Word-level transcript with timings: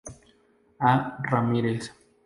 A. 0.79 1.17
Ramírez. 1.21 1.93